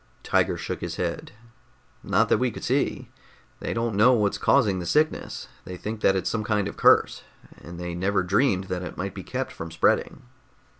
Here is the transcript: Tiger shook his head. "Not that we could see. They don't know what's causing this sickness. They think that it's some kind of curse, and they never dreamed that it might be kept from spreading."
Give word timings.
Tiger 0.23 0.57
shook 0.57 0.81
his 0.81 0.95
head. 0.95 1.31
"Not 2.01 2.27
that 2.29 2.39
we 2.39 2.49
could 2.49 2.63
see. 2.63 3.09
They 3.59 3.71
don't 3.71 3.93
know 3.95 4.13
what's 4.13 4.39
causing 4.39 4.79
this 4.79 4.89
sickness. 4.89 5.47
They 5.63 5.77
think 5.77 6.01
that 6.01 6.15
it's 6.15 6.27
some 6.27 6.43
kind 6.43 6.67
of 6.67 6.75
curse, 6.75 7.21
and 7.57 7.79
they 7.79 7.93
never 7.93 8.23
dreamed 8.23 8.63
that 8.63 8.81
it 8.81 8.97
might 8.97 9.13
be 9.13 9.21
kept 9.21 9.51
from 9.51 9.69
spreading." 9.69 10.23